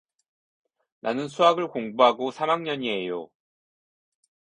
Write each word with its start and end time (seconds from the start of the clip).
나는 1.01 1.27
수학을 1.27 1.67
공부하고 1.69 2.31
삼학년이에요. 2.31 3.29